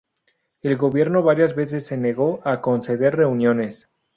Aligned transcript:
El 0.63 0.77
gobierno 0.77 1.21
varias 1.21 1.53
veces 1.55 1.85
se 1.85 1.95
negó 1.95 2.41
a 2.43 2.59
conceder 2.59 3.17
reuniones. 3.17 3.87